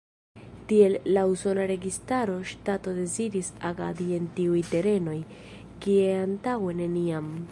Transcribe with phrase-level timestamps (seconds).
[0.69, 5.17] Tiel la usona registaro, ŝtato deziris agadi en tiuj terenoj,
[5.85, 7.33] kie antaŭe neniam.